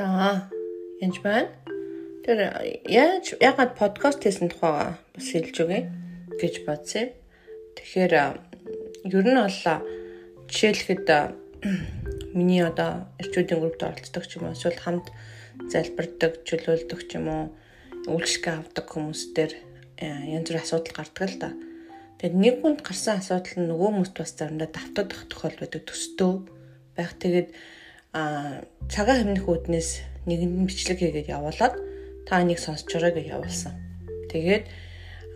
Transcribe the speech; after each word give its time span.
За 0.00 0.48
янж 1.04 1.20
байна. 1.20 1.52
Тэр 2.24 2.38
яаж 2.88 3.36
ягаад 3.36 3.76
подкаст 3.76 4.24
хийсэн 4.24 4.48
тухайга 4.48 4.96
бас 5.12 5.28
хэлж 5.28 5.56
өгье 5.60 5.92
гэж 6.40 6.64
бодсон. 6.64 7.12
Тэгэхээр 7.76 8.12
ер 8.16 9.26
нь 9.28 9.36
бол 9.36 9.60
жишээлхэд 10.48 11.04
миний 12.32 12.64
одоо 12.64 13.12
эрчүүдийн 13.20 13.60
группт 13.60 13.84
оролцдог 13.84 14.24
ч 14.24 14.40
юм 14.40 14.48
уу 14.48 14.56
эсвэл 14.56 14.80
хамт 14.80 15.12
залбирдаг, 15.68 16.48
чөлөөлдөг 16.48 17.00
ч 17.04 17.20
юм 17.20 17.28
уу 17.28 17.44
үйлчлэгээ 18.08 18.56
авдаг 18.56 18.86
хүмүүс 18.88 19.36
дээр 19.36 19.52
янз 20.00 20.48
бүрийн 20.48 20.64
асуудал 20.64 20.96
гардаг 20.96 21.28
л 21.28 21.36
да. 21.44 21.52
Тэгээд 22.24 22.40
нэг 22.40 22.54
хүнд 22.64 22.80
гарсан 22.80 23.20
асуудал 23.20 23.52
нь 23.52 23.68
нөгөө 23.68 23.88
хүмүүст 24.00 24.16
бас 24.16 24.32
заримдаа 24.32 24.72
давтагдах 24.72 25.28
тохиол 25.28 25.60
байдаг 25.60 25.84
төстөө 25.84 26.32
байх. 26.96 27.12
Тэгээд 27.20 27.52
а 28.12 28.62
цагаан 28.90 29.22
хэмнэх 29.22 29.46
үүднээс 29.46 29.90
нэгэнд 30.26 30.66
бичлэг 30.66 30.98
хийгээд 30.98 31.30
явуулаад 31.30 31.74
та 32.26 32.42
энийг 32.42 32.58
сонсчорой 32.58 33.14
гэж 33.14 33.26
явуулсан. 33.30 33.74
Тэгээд 34.30 34.64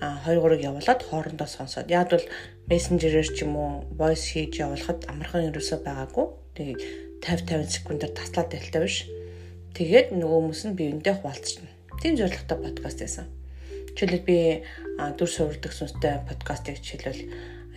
а 0.02 0.18
2 0.26 0.42
3-ыг 0.42 0.60
явуулаад 0.62 1.00
хоорондоо 1.06 1.46
сонсоод 1.46 1.88
яг 1.90 2.10
бол 2.10 2.26
мессенжерээр 2.66 3.28
ч 3.30 3.46
юм 3.46 3.54
уу 3.56 3.72
voice 3.94 4.26
хийж 4.34 4.58
явуулахад 4.58 5.06
амархан 5.06 5.48
ерөөсөө 5.54 5.78
байгаагүй. 5.86 6.26
Тэгээд 6.58 6.80
50 7.22 7.46
50 7.62 7.76
секундаар 7.78 8.12
таслаад 8.12 8.50
байлтай 8.50 8.80
биш. 8.82 8.96
Тэгээд 9.74 10.14
нөгөө 10.18 10.38
хүмүүс 10.42 10.62
нь 10.66 10.78
биеиндээ 10.78 11.14
хуваалцчихна. 11.18 11.70
Тийм 12.02 12.14
зорилготой 12.18 12.58
подкаст 12.58 12.98
байсан. 13.00 13.26
Жишээлбэл 13.94 14.26
би 14.26 14.38
дүр 15.18 15.30
суурдаг 15.30 15.72
сүнстэй 15.74 16.14
подкастыг 16.26 16.82
жишээлбэл 16.82 17.22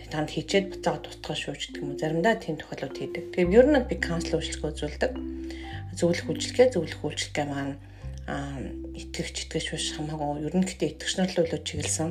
танд 0.08 0.32
хийчээд 0.32 0.66
буцаага 0.72 1.04
тусдгаа 1.04 1.36
шүү 1.36 1.54
гэдэг 1.54 1.80
юм 1.80 1.88
уу. 1.92 2.00
Заримдаа 2.00 2.34
тийм 2.36 2.56
тохиолдол 2.58 2.96
хийдэг. 2.96 3.24
Тэгээд 3.36 3.56
ер 3.56 3.66
нь 3.68 3.86
би 3.88 3.94
каунсел 4.00 4.40
үйлчлэгээ 4.40 4.72
үзүүлдэг. 4.72 5.12
Зөвлөх 5.98 6.26
үйлчлэгээ, 6.28 6.68
зөвлөх 6.72 7.02
үйлчлэгээ 7.04 7.46
маань 7.48 7.76
аа 8.28 8.60
итгэгч 8.92 9.36
итгэж 9.48 9.66
биш 9.72 9.86
хамаагүй 9.96 10.44
ер 10.44 10.54
нь 10.56 10.68
гэтээ 10.68 11.00
итгэгч 11.00 11.14
нар 11.16 11.30
л 11.32 11.42
өлөө 11.44 11.60
чиглэсэн. 11.64 12.10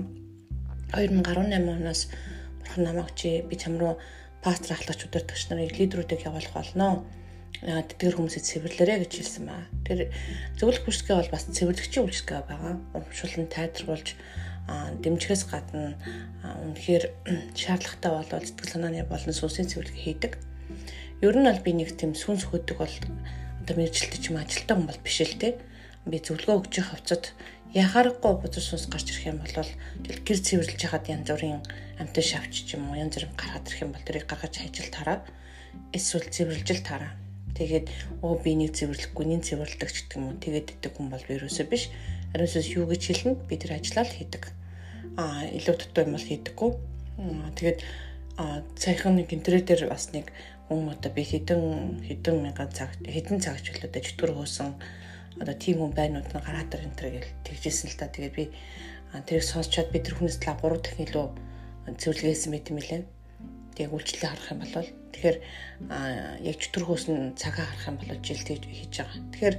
2018 0.98 1.78
оноос 1.78 2.02
бурхан 2.64 2.84
намайг 2.84 3.12
чи 3.14 3.46
би 3.46 3.56
чам 3.56 3.78
руу 3.78 4.02
пастор 4.42 4.74
ахлагч 4.74 5.06
удирдагч 5.06 5.44
нарыг 5.50 5.78
лидерүүдийг 5.78 6.26
явуулах 6.26 6.54
болно. 6.58 7.06
Тэдгэр 7.62 8.18
хүмүүсэд 8.18 8.46
цэвэрлээрэ 8.46 9.06
гэж 9.06 9.14
хэлсэн 9.18 9.46
ба. 9.50 9.66
Тэр 9.86 10.14
зөвлөх 10.58 10.90
үйлчлэгээ 10.90 11.18
бол 11.18 11.34
бас 11.34 11.46
цэвэрлэгчийн 11.50 12.06
үйлчлэгээ 12.06 12.42
байгаа. 12.46 12.74
Урамшуулн 12.94 13.50
тайлбарлуулж 13.50 14.08
дэмжихээс 14.68 15.44
гадна 15.48 15.96
үнэхээр 16.44 17.04
шаардлагатай 17.60 18.12
болвол 18.12 18.46
сэтгэл 18.46 18.74
санааны 18.76 19.04
болон 19.08 19.34
сүнсийн 19.34 19.68
цэвэрлэг 19.72 19.98
хийдэг. 19.98 20.34
Ер 21.24 21.36
нь 21.40 21.48
бол 21.48 21.64
би 21.64 21.72
нэг 21.74 21.96
тийм 21.96 22.14
сүнс 22.14 22.52
хөдөг 22.52 22.78
бол 22.78 22.96
одоо 23.64 23.74
мэрэгчлэлтэй 23.80 24.20
ч 24.22 24.26
юм 24.30 24.38
ажилтаа 24.38 24.76
хүн 24.76 24.90
бол 24.92 25.02
биш 25.02 25.18
л 25.24 25.40
те. 25.40 25.58
Би 26.08 26.20
зөвлөгөө 26.20 26.56
өгч 26.68 26.74
явах 26.80 26.92
хавцад 27.00 27.24
яхаарахгүй 27.72 28.34
бузар 28.44 28.64
сүнс 28.64 28.86
гарч 28.92 29.12
ирэх 29.12 29.32
юм 29.32 29.40
бол 29.44 29.52
гэр 30.24 30.40
цэвэрлж 30.40 30.80
хахад 30.84 31.12
янз 31.12 31.28
бүрийн 31.28 31.60
амтан 32.00 32.24
шавч 32.24 32.54
ч 32.68 32.80
юм 32.80 32.92
уу 32.92 33.00
янз 33.00 33.16
бүрийн 33.16 33.36
гаргаад 33.36 33.68
ирэх 33.68 33.84
юм 33.84 33.92
бол 33.92 34.06
тэрийг 34.08 34.28
гаргаж 34.28 34.56
хайжил 34.56 34.92
тараа 34.92 35.20
эсвэл 35.94 36.28
цэвэрлж 36.30 36.68
л 36.72 36.84
тараа. 36.84 37.14
Тэгээд 37.58 37.88
оо 38.22 38.38
би 38.38 38.54
нэг 38.54 38.78
цэвэрлэхгүй, 38.78 39.26
нэг 39.26 39.42
цэвэрлдэг 39.48 39.90
ч 39.90 40.06
гэдэг 40.06 40.18
юм 40.18 40.26
уу. 40.30 40.38
Тэгээд 40.38 40.68
идэх 40.78 40.94
хүн 40.94 41.10
бол 41.10 41.26
вирусээ 41.26 41.66
биш. 41.66 41.90
Ариусаас 42.38 42.70
юу 42.70 42.86
гэж 42.86 43.02
хэлнэ? 43.10 43.42
Би 43.50 43.58
тэр 43.58 43.82
ажиллаа 43.82 44.06
л 44.06 44.14
хийдэг 44.14 44.54
а 45.18 45.50
илүү 45.50 45.76
дутуу 45.82 46.06
юм 46.06 46.14
бол 46.14 46.30
хийдэггүй. 46.30 46.72
Тэгээд 47.58 47.80
саяхан 48.78 49.18
нэг 49.18 49.34
интернетээр 49.34 49.90
бас 49.90 50.14
нэг 50.14 50.30
хүн 50.70 50.94
одоо 50.94 51.10
би 51.10 51.26
хэдэн 51.26 52.06
хэдэн 52.06 52.38
мянган 52.38 52.70
цаг 52.70 52.94
хэдэн 53.02 53.42
цаг 53.42 53.58
чөлөөдөө 53.66 54.02
чөтгөр 54.06 54.32
хөөсөн 54.38 54.78
одоо 55.42 55.56
тийм 55.58 55.82
хүн 55.82 55.94
байнууд 55.98 56.30
нь 56.30 56.46
гараад 56.46 56.70
ир 56.70 56.86
энэ 56.86 57.18
гэл 57.18 57.34
тэгжсэн 57.50 57.90
л 57.90 57.98
та. 57.98 58.14
Тэгээд 58.14 58.38
би 58.38 58.46
тэрийг 59.26 59.42
сонсчоод 59.42 59.90
би 59.90 60.06
тэр 60.06 60.22
хүнээс 60.22 60.38
талаа 60.38 60.62
3 60.62 60.86
дахин 60.86 61.06
илүү 61.10 61.28
зөвлөгөөсөн 61.98 62.52
мэт 62.54 62.70
юм 62.70 62.78
лээ. 62.78 63.02
Тэгээд 63.78 63.94
үйлчлэлээ 63.94 64.30
харах 64.34 64.50
юм 64.50 64.60
бол 64.66 64.90
тэгэхээр 65.14 65.38
яг 66.42 66.56
чөтгөр 66.58 66.86
хөөсөн 66.90 67.18
цагаа 67.38 67.66
харах 67.70 67.86
юм 67.94 67.98
бол 68.02 68.10
жилд 68.26 68.48
хийж 68.50 68.94
байгаа. 68.98 69.22
Тэгэхээр 69.30 69.56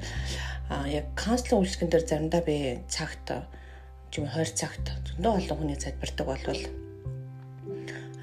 яг 0.91 1.07
канцлер 1.15 1.63
үйлчлэгэн 1.63 1.91
дээр 1.95 2.05
заримдаа 2.11 2.43
би 2.43 2.57
цагт 2.91 3.31
чим 4.11 4.27
20 4.27 4.59
цагт 4.59 4.91
зөндөө 5.07 5.33
олон 5.39 5.59
хүний 5.63 5.79
залбирдаг 5.79 6.27
болвол 6.27 6.63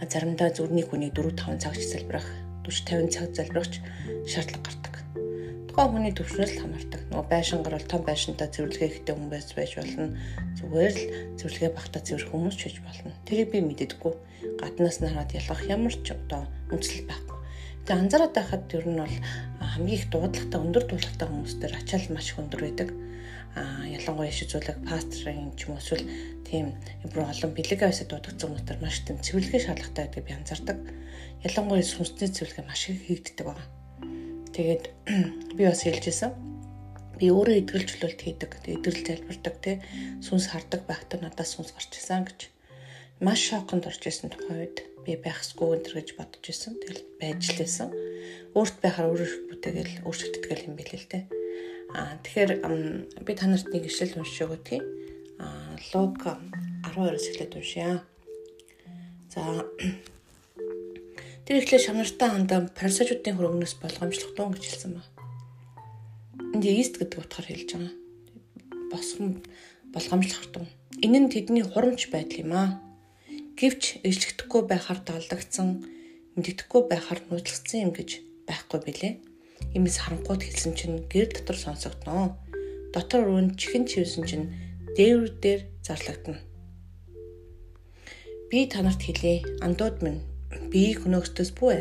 заримдаа 0.03 0.49
зүрхний 0.51 0.83
хүний 0.83 1.11
4 1.15 1.31
5 1.31 1.63
цаг 1.63 1.79
залбирах 1.79 2.27
40 2.67 3.07
50 3.07 3.15
цаг 3.15 3.29
залбирахч 3.31 3.73
шаардлага 4.27 4.67
гардаг. 4.67 4.95
Тухайн 5.71 5.91
хүний 5.95 6.11
төвшнөөс 6.11 6.53
хамаардаг. 6.59 7.04
Нөгөө 7.15 7.31
байшингаар 7.31 7.79
бол 7.79 7.87
том 7.87 8.03
байшинтай 8.03 8.51
цэвэрлэгээ 8.51 8.91
ихтэй 8.91 9.15
хүн 9.15 9.31
байж 9.31 9.47
болно. 9.55 10.19
Зүгээр 10.59 10.91
л 10.99 11.03
цэвэрлэгээ 11.39 11.71
багтаа 11.71 12.01
цэвэрх 12.03 12.27
хүмүүс 12.27 12.55
ч 12.59 12.61
байж 12.67 12.77
болно. 12.83 13.15
Тэрийг 13.23 13.55
би 13.55 13.63
мэддэггүй. 13.63 14.13
Гаднаас 14.59 14.99
нь 14.99 15.07
хараад 15.07 15.31
ялгах 15.31 15.63
ямар 15.63 15.95
ч 15.95 16.11
одоо 16.11 16.43
үндэслэл 16.75 17.07
байхгүй. 17.07 17.39
Тэгээ 17.87 18.01
анзаараад 18.03 18.33
байхад 18.35 18.67
ер 18.75 18.83
нь 18.91 18.99
бол 18.99 19.15
хамгийн 19.63 19.95
их 19.95 20.05
дуудлагатай 20.11 20.59
өндөр 20.59 20.83
дуудлагатай 20.91 21.27
хүмүүстээр 21.31 21.73
ачаал 21.79 22.07
маш 22.11 22.27
өндөр 22.35 22.61
байдаг 22.67 22.89
а 23.55 23.63
ялангуяа 23.87 24.27
иш 24.27 24.43
үзүүлэг 24.43 24.83
пастрын 24.83 25.55
ч 25.55 25.71
юм 25.71 25.79
эсвэл 25.79 26.03
тийм 26.43 26.75
бүр 27.07 27.31
олон 27.31 27.55
бэлэг 27.55 27.79
авсад 27.87 28.11
дуудагдсан 28.11 28.51
хүмүүстэр 28.51 28.83
маш 28.83 28.99
тийм 29.07 29.23
цэвэрлэгээ 29.23 29.63
шаардлагатай 29.63 30.11
гэдгийг 30.11 30.27
би 30.27 30.35
анзаардаг. 30.35 30.77
Ялангуяа 31.47 31.79
сүнсний 31.79 32.27
цэвэрлэгээ 32.27 32.67
маш 32.67 32.91
их 32.91 32.99
хийгддэг 33.07 33.45
байна. 33.47 33.63
Тэгээд 34.51 34.83
би 35.55 35.63
бас 35.63 35.79
хэлжсэн. 35.87 36.54
Би 37.19 37.31
өөрөө 37.31 37.55
идгэлжлүүлэлт 37.63 38.21
хийдэг. 38.21 38.51
Идэвхтэй 38.67 39.15
залбирдаг 39.15 39.55
тий 39.63 39.75
сүнс 40.19 40.51
хардаг 40.51 40.81
байхдаа 40.89 41.19
надаас 41.23 41.55
сүнс 41.55 41.71
гарч 41.71 41.91
исэн 41.95 42.27
гэж 42.27 42.39
маш 43.23 43.39
шоконд 43.51 43.87
орж 43.87 44.03
исэн 44.03 44.29
тухай 44.31 44.67
үед 44.67 44.77
би 45.07 45.15
байхсгүй 45.15 45.79
энэ 45.79 45.95
гэж 45.95 46.09
бодож 46.19 46.43
исэн. 46.43 46.75
Тэгэл 46.81 47.03
байж 47.21 47.43
лээсэн. 47.55 47.89
Өөрт 48.57 48.77
байхаар 48.83 49.11
өөрөө 49.13 49.29
бүтээгээл 49.49 50.03
өөрчлөгддөг 50.03 50.67
юм 50.67 50.75
билээ 50.75 50.99
л 50.99 51.11
тий 51.11 51.23
Аа 51.95 52.19
тэгэхээр 52.19 52.51
би 53.23 53.33
та 53.39 53.47
нарт 53.47 53.71
нэг 53.71 53.87
ишлэл 53.87 54.19
уншиж 54.19 54.43
өгөө 54.43 54.59
тий. 54.67 54.81
Аа 55.39 55.79
Лук 55.95 56.19
12-оос 56.83 57.31
эхлээд 57.31 57.55
уншъя. 57.55 58.03
За 59.31 59.63
Тэр 61.47 61.63
ихлэ 61.63 61.79
шанартаа 61.79 62.35
хандаа 62.35 62.67
парсажуудын 62.75 63.39
хөрөнгнөөс 63.39 63.79
болгоомжлох 63.79 64.35
тун 64.35 64.51
гэж 64.51 64.63
хэлсэн 64.67 64.91
ба. 64.99 65.14
Энд 66.55 66.63
ист 66.63 66.95
гэдэг 66.95 67.19
утгаар 67.19 67.51
хэлж 67.51 67.69
байгаа. 67.75 67.93
Босгон 68.87 69.43
болгоомжлох 69.91 70.47
тун. 70.55 70.65
Энэ 71.03 71.19
нь 71.27 71.31
тэдний 71.35 71.67
хурамч 71.67 72.07
байдал 72.07 72.39
юм 72.47 72.51
аа. 72.55 72.79
Гэвч 73.59 73.99
ижлэгдэхгүй 74.07 74.63
байхаар 74.63 75.03
таалдагдсан, 75.03 75.83
мэддэхгүй 76.39 76.81
байхаар 76.87 77.19
нууцлагдсан 77.27 77.83
юм 77.83 77.91
гэж 77.91 78.23
байхгүй 78.47 78.79
билээ 78.87 79.13
Имээс 79.75 79.97
харанхууд 79.99 80.41
хэлсэн 80.43 80.73
чинь 80.75 80.97
гэр 81.11 81.27
дотор 81.31 81.57
сонсогдноо. 81.59 82.35
Дотор 82.95 83.27
өрөөнд 83.27 83.59
чихэн 83.59 83.83
чивсэн 83.87 84.23
чинь 84.23 84.45
дээвэр 84.95 85.31
дээр 85.43 85.61
зарлагдана. 85.83 86.39
Би 88.49 88.59
танарт 88.71 89.01
хэлээ. 89.03 89.63
Андууд 89.65 89.99
минь 90.03 90.23
би 90.71 90.95
хөнөөхтөөс 90.95 91.51
бүү. 91.59 91.75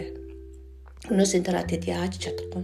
Хөнөөсийн 1.06 1.46
дараа 1.46 1.62
тэд 1.66 1.86
яаж 1.86 2.18
чадахгүй. 2.18 2.62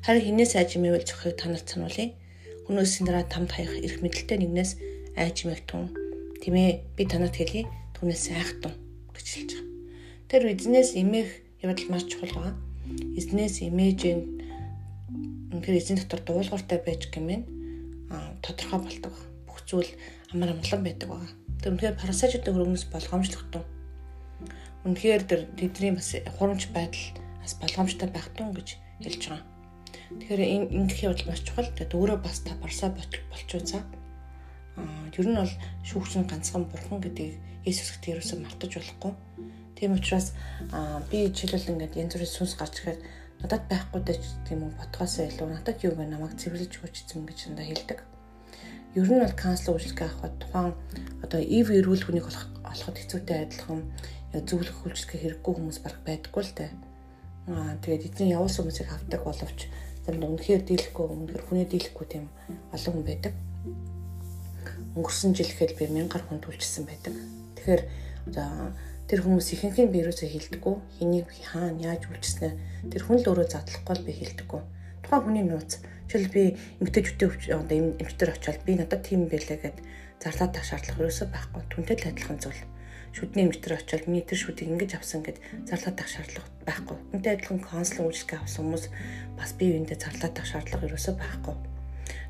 Харин 0.00 0.24
хинээс 0.24 0.56
айжмэвэл 0.56 1.04
зохиог 1.04 1.36
танарт 1.36 1.68
сануулъя. 1.68 2.16
Хөнөөсийн 2.64 3.04
дараа 3.04 3.24
тамд 3.28 3.52
хаях 3.52 3.76
эрх 3.84 4.00
мэдэлтэй 4.00 4.40
нэгнээс 4.40 4.80
айжмэх 5.12 5.68
тун. 5.68 5.92
Тэмээ 6.40 6.96
би 6.96 7.04
танарт 7.04 7.36
хэлье. 7.36 7.68
Түүнээс 7.92 8.32
айхтун 8.32 8.72
гэж 9.12 9.26
хэлж 9.28 9.50
байгаа. 9.60 9.68
Тэр 10.32 10.42
эзнээс 10.56 10.96
эмээх 10.96 11.28
явдал 11.60 11.88
маш 11.92 12.08
чухал 12.08 12.32
байгаа. 12.32 12.56
Эзнээс 13.12 13.60
эмээжэн 13.60 14.20
үнэхээр 15.52 15.76
эзэн 15.76 16.00
дотор 16.00 16.24
дуулууртай 16.24 16.80
байж 16.80 17.12
гэмээр 17.12 17.44
тодорхой 18.40 18.80
болдог. 18.80 19.14
Бүх 19.44 19.60
зүйл 19.68 19.92
амар 20.32 20.56
амгалан 20.56 20.80
байдаг 20.80 21.08
байгаа. 21.12 21.30
Тэр 21.60 21.76
үнэхээр 21.76 22.00
парасажуудын 22.00 22.56
хөрөнгнөөс 22.56 22.88
болгоомжлогдсон. 22.88 23.64
Үнэхээр 24.88 25.22
тэр 25.28 25.40
тэдний 25.60 25.92
бас 25.92 26.16
хурамч 26.40 26.72
байдал 26.72 27.20
бас 27.44 27.52
болгоомжтой 27.60 28.08
байх 28.08 28.32
тун 28.32 28.56
гэж 28.56 28.80
хэлж 29.04 29.28
байгаа. 29.28 29.49
Тэгэхээр 30.10 30.42
энэ 30.42 30.66
ингэх 30.74 31.06
явдал 31.06 31.30
маш 31.30 31.46
чухал. 31.46 31.70
Тэгээд 31.70 31.94
өөрөө 31.94 32.18
бас 32.18 32.42
та 32.42 32.58
парса 32.58 32.90
болчихуцаа. 32.90 33.86
Аа 34.74 35.06
ер 35.14 35.26
нь 35.30 35.38
бол 35.38 35.54
шүүгчний 35.86 36.26
ганцхан 36.26 36.66
бурхан 36.66 36.98
гэдгийг 36.98 37.38
Есүс 37.62 37.94
Христ 37.94 38.10
ерөөсөө 38.10 38.38
мартаж 38.42 38.72
болохгүй. 38.74 39.12
Тийм 39.78 39.94
учраас 39.94 40.34
би 41.12 41.30
жишээлбэл 41.30 41.72
ингээд 41.72 41.98
янз 42.00 42.12
бүрийн 42.18 42.34
сүнс 42.34 42.54
гарч 42.58 42.74
ирэхэд 42.82 43.00
надад 43.40 43.64
байхгүй 43.70 44.00
дэж 44.02 44.22
тийм 44.48 44.66
үү 44.66 44.72
ботгоосоо 44.76 45.24
илүү 45.30 45.48
надад 45.48 45.78
юу 45.84 45.94
вэ 45.94 46.04
намайг 46.10 46.34
цэвэрлэж 46.36 46.72
өгчсэн 46.84 47.24
гэж 47.24 47.38
надад 47.54 47.68
хэлдэг. 47.70 47.98
Ер 48.98 49.08
нь 49.08 49.22
бол 49.22 49.36
канцлер 49.38 49.78
үйлчлэг 49.78 50.00
авахд 50.04 50.36
тухайн 50.42 50.74
одоо 51.22 51.40
ив 51.40 51.66
эрүүл 51.70 52.04
хүнийг 52.04 52.26
олох 52.26 52.44
олоход 52.66 52.96
хэцүүтэй 52.98 53.38
адилхан 53.46 53.80
зөвлөх 54.34 54.78
үйлчлэгээ 54.84 55.20
хэрэггүй 55.22 55.52
хүмүүс 55.54 55.78
баг 55.84 55.96
байдаггүй 56.02 56.42
л 56.44 56.56
дээ. 56.58 56.70
Аа 57.54 57.78
тэгээд 57.80 58.06
эзэн 58.10 58.34
явуулсан 58.36 58.66
хүмүүсийг 58.66 58.90
авдаг 58.90 59.22
боловч 59.24 59.60
тэр 60.06 60.16
үнэхээр 60.16 60.62
дийлэхгүй 60.64 61.06
үнэхээр 61.06 61.44
хүний 61.44 61.66
дийлэхгүй 61.68 62.06
тийм 62.08 62.24
олон 62.72 62.92
хүн 62.94 63.06
байдаг. 63.06 63.34
Өнгөрсөн 64.96 65.32
жил 65.36 65.50
гэхэд 65.50 65.76
би 65.78 65.84
мянгаар 65.92 66.24
хүн 66.26 66.40
түлжсэн 66.42 66.84
байдаг. 66.88 67.14
Тэгэхээр 67.56 67.82
одоо 68.32 68.74
тэр 69.06 69.20
хүмүүс 69.22 69.48
ихэнх 69.54 69.78
нь 69.78 69.92
би 69.92 70.02
юусоо 70.02 70.28
хилдэггүй. 70.30 70.74
Хэнийг 70.98 71.28
хаана 71.30 71.82
яаж 71.82 72.08
үлчснэ 72.08 72.56
тэр 72.90 73.02
хүн 73.04 73.22
л 73.22 73.28
өөрөө 73.30 73.48
задлахгүй 73.50 73.94
л 73.98 74.06
би 74.06 74.12
хилдэггүй. 74.18 74.62
Тухайн 75.04 75.22
хүний 75.22 75.44
нууц 75.46 75.82
жишээл 76.10 76.34
би 76.34 76.42
эмгтээчүүдтэй 76.82 77.54
одоо 77.54 77.76
эмчтэр 78.02 78.34
очиод 78.34 78.62
би 78.66 78.74
надад 78.74 79.06
тийм 79.06 79.30
байлаа 79.30 79.58
гэд 79.62 79.78
зарлаад 80.18 80.52
тах 80.54 80.66
шаардлага 80.66 81.06
юусоо 81.06 81.28
байхгүй. 81.30 81.62
Түнтэй 81.70 81.96
л 81.96 82.08
адилхан 82.10 82.38
зүйл 82.42 82.60
шүдний 83.10 83.44
эмчтэр 83.50 83.78
очиод 83.78 84.06
миний 84.06 84.22
тэр 84.22 84.38
шүдийг 84.38 84.70
ингэж 84.70 85.02
авсан 85.02 85.26
гэд 85.26 85.42
зарлаад 85.66 85.96
тах 85.98 86.08
шаардлага 86.10 86.48
байхгүй. 86.66 86.96
Үнтэй 87.10 87.32
адилхан 87.34 87.60
консул 87.60 88.06
үйлчлэгээ 88.06 88.38
авсан 88.38 88.62
хүмүүс 88.70 88.84
бас 89.34 89.50
бие 89.58 89.74
биендээ 89.74 89.98
зарлаад 89.98 90.34
тах 90.38 90.46
шаардлага 90.46 90.86
ерөөсөө 90.86 91.14
байхгүй. 91.18 91.56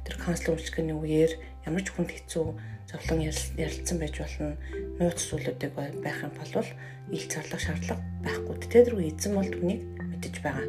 Тэр 0.09 0.17
консул 0.17 0.57
үйлчлэгээний 0.57 0.97
үеэр 0.97 1.33
ямар 1.69 1.83
ч 1.85 1.89
хүнд 1.93 2.11
хэцүү 2.17 2.45
зовлон 2.89 3.21
ярилцсан 3.29 3.97
байж 4.01 4.15
болно. 4.17 4.57
Нууц 4.97 5.21
зүйлүүдийг 5.29 5.73
байх 5.77 6.19
юм 6.25 6.33
бол 6.33 6.65
ил 7.13 7.27
зарлах 7.29 7.61
шаардлага 7.61 8.01
байхгүй. 8.25 8.55
Тэгээд 8.65 8.89
рүү 8.89 9.03
эзэн 9.13 9.37
бол 9.37 9.51
түүнийг 9.53 9.81
мэдэж 10.01 10.35
байгаа. 10.41 10.67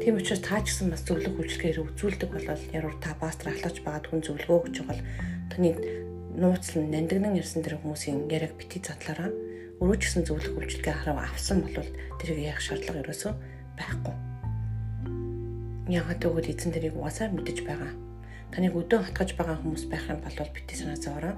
Тийм 0.00 0.16
учраас 0.16 0.40
та 0.40 0.56
ч 0.64 0.72
гэсэн 0.72 0.88
бас 0.88 1.04
зөвлөх 1.04 1.36
үйлчлэгээр 1.36 1.84
үзүүлдэг 1.84 2.30
болол 2.32 2.64
яруу 2.72 2.96
та 2.96 3.12
пастор 3.20 3.52
алхаж 3.52 3.76
байгаад 3.84 4.08
хүн 4.08 4.24
зөвлөгөө 4.24 4.58
өгч 4.64 4.76
байгаа 4.80 4.88
бол 4.88 5.02
таны 5.52 5.70
нууцлан 6.36 6.88
нандинан 6.88 7.36
ирсэн 7.36 7.60
тэр 7.60 7.76
хүмүүсийн 7.80 8.28
яриаг 8.32 8.56
бити 8.56 8.80
задлаараа 8.80 9.28
өөрөө 9.82 9.98
ч 10.00 10.02
гэсэн 10.08 10.24
зөвлөх 10.24 10.54
үйлчлэгээ 10.56 10.96
харав 10.96 11.18
авсан 11.20 11.60
бол 11.66 11.88
тэрийг 12.22 12.40
яах 12.48 12.60
шаардлага 12.62 13.02
ерөөсөө 13.04 13.32
байхгүй. 13.76 14.14
Яагаад 15.92 16.20
гэвэл 16.22 16.52
эзэн 16.54 16.72
тэрийг 16.72 16.96
угаасаа 16.96 17.28
мэдэж 17.34 17.58
байгаа. 17.68 17.92
Таныг 18.54 18.78
өдөө 18.78 19.00
хатгаж 19.12 19.30
байгаа 19.36 19.58
хүмүүс 19.60 19.84
байх 19.92 20.06
юм 20.08 20.22
бол 20.22 20.38
бити 20.54 20.74
санаа 20.78 20.96
зовоороо. 20.96 21.34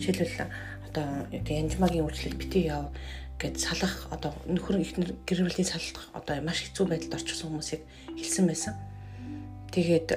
Жишээлбэл 0.00 0.50
одоо 0.88 1.06
янжмагийн 1.30 2.06
үйлчлэл 2.08 2.40
бити 2.40 2.66
яв 2.72 2.90
гэд 3.38 3.60
салах 3.60 4.08
одоо 4.10 4.32
нөхөр 4.46 4.80
ихнэр 4.80 5.10
гэр 5.26 5.46
бүлийн 5.46 5.68
салах 5.68 6.10
одоо 6.16 6.40
маш 6.40 6.64
хэцүү 6.64 6.86
байдалд 6.88 7.18
орчихсон 7.20 7.52
хүмүүсийг 7.52 7.82
хэлсэн 8.16 8.46
байсан. 8.48 8.74
Тэгээд 9.74 10.08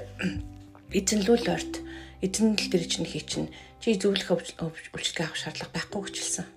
эзэнлүүл 0.93 1.47
орт 1.49 1.73
эзэн 2.21 2.55
л 2.55 2.69
тэр 2.71 2.85
чинь 2.85 3.09
хий 3.09 3.21
чинь 3.25 3.49
чи 3.81 3.95
зөвлөх 3.95 4.29
үйлчлэгээ 4.33 5.25
авах 5.27 5.39
шаардлага 5.39 5.75
байхгүй 5.75 6.01
гэж 6.07 6.15
хэлсэн. 6.17 6.47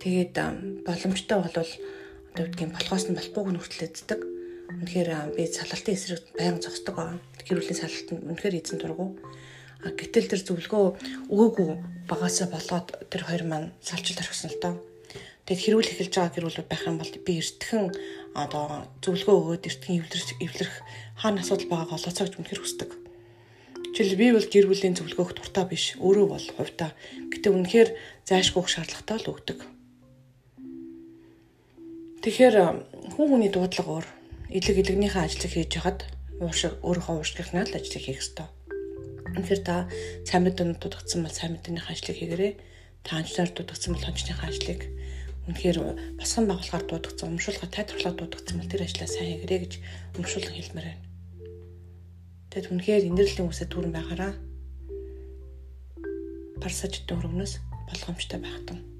Тэгээд 0.00 0.34
боломжтой 0.86 1.38
бол 1.40 1.48
одоо 1.48 2.44
үгдгийн 2.44 2.74
болохоос 2.74 3.04
нь 3.08 3.16
болохгүйг 3.16 3.48
нь 3.50 3.60
хүртлээддэг. 3.60 4.20
Үнэхээр 4.84 5.10
би 5.38 5.42
салалтын 5.48 5.94
эсрэг 5.94 6.22
байнга 6.36 6.64
зогсдог 6.66 6.96
аа. 6.98 7.16
Гэрүүлийн 7.46 7.78
салалтанд 7.78 8.26
үнэхээр 8.26 8.58
эзэн 8.58 8.78
дургу. 8.82 9.16
А 9.84 9.92
гэтэл 9.92 10.30
тэр 10.32 10.42
зөвлөгөө 10.42 10.84
өгөөгүй 11.28 11.68
багасаа 12.08 12.48
болоод 12.48 12.88
тэр 13.12 13.22
хоёр 13.28 13.44
маань 13.44 13.72
салжилт 13.84 14.20
орхисон 14.20 14.50
л 14.50 14.60
доо. 14.60 14.74
Тэгэд 15.44 15.60
хэрүүл 15.60 15.92
эхэлж 15.92 16.14
байгаа 16.16 16.34
гэрүүлүүд 16.34 16.68
байх 16.72 16.84
юм 16.88 16.96
бол 16.96 17.12
би 17.20 17.32
эртхэн 17.36 17.84
одоо 18.32 18.88
зөвлөгөө 19.04 19.36
өгөөд 19.60 19.68
эртхэн 19.68 20.00
эвлэрч 20.00 20.28
эвлэрэх 20.40 20.76
хаана 21.20 21.44
асуудал 21.44 21.68
байгааг 21.68 21.96
олооцоо 22.00 22.24
гэж 22.24 22.34
үнэхээр 22.40 22.62
хүсдэг. 22.64 22.90
Жишээл 23.94 24.18
би 24.18 24.34
бол 24.34 24.42
гэр 24.42 24.66
бүлийн 24.66 24.98
зөвлөгөөх 24.98 25.38
дуртай 25.38 25.70
биш. 25.70 25.94
Өөрөө 26.02 26.26
бол 26.34 26.46
хувьдаа. 26.58 26.98
Гэтэ 27.30 27.46
үнэхээр 27.46 27.90
зайшгүйх 28.26 28.66
шаардлагатай 28.66 29.22
л 29.22 29.30
өгдөг. 29.30 29.58
Тэгэхээр 32.26 32.56
хүн 33.14 33.26
хүний 33.30 33.54
дуудлага 33.54 34.02
өөр. 34.02 34.06
Илэг 34.50 34.76
илэгнийхээ 34.82 35.22
ажлыг 35.30 35.46
хийж 35.46 35.78
хахад 35.78 36.10
уушиг 36.42 36.74
өөрийнхөө 36.82 37.22
уушгийнхнаа 37.22 37.70
л 37.70 37.78
ажлыг 37.78 38.02
хийх 38.02 38.18
ёстой. 38.18 38.50
Үнэхээр 39.38 39.62
та 39.62 39.86
сайн 40.26 40.42
мэдэн 40.42 40.74
дутагдсан 40.82 41.22
бол 41.22 41.30
сайн 41.30 41.54
мэднийхээ 41.54 41.94
ажлыг 41.94 42.18
хийгээрэй. 42.18 42.52
Та 43.06 43.22
анчнаар 43.22 43.54
дутагдсан 43.54 43.94
бол 43.94 44.10
анчныхаа 44.10 44.50
ажлыг 44.50 44.90
үнэхээр 45.46 46.18
босгон 46.18 46.50
байгуулахаар 46.50 46.84
дуудагдсан, 46.90 47.30
өмшүүлэхээр 47.30 47.70
тайлбарлаад 47.70 48.18
дуудагдсан 48.18 48.58
бол 48.58 48.72
тэр 48.74 48.82
ажлаа 48.90 49.06
сайн 49.06 49.28
хийгэрэй 49.38 49.60
гэж 49.62 49.72
өмшүүлэн 50.18 50.56
хэлмээр 50.58 50.88
байна. 50.90 51.13
Тэгэд 52.54 52.70
үнэхээр 52.70 53.10
инэрлийн 53.10 53.50
үсэд 53.50 53.66
түрэн 53.74 53.90
байгаараа 53.90 54.32
парсаж 56.62 57.02
дөрөвнөөс 57.02 57.58
болгоомжтой 57.90 58.38
байх 58.38 58.62
тун. 58.62 58.93